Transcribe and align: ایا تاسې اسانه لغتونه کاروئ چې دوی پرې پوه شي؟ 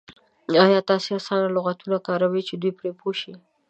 ایا 0.65 0.79
تاسې 0.89 1.09
اسانه 1.19 1.47
لغتونه 1.55 1.97
کاروئ 2.07 2.41
چې 2.47 2.55
دوی 2.61 2.71
پرې 2.79 2.91
پوه 2.99 3.13
شي؟ 3.21 3.33